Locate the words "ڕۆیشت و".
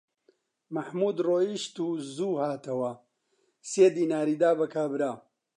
1.27-1.89